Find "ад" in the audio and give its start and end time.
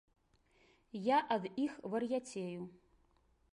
1.35-1.45